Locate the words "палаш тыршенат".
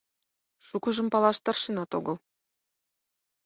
1.13-1.91